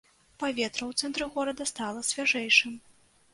[0.43, 2.73] Паветра ў цэнтры горада стала свяжэйшым.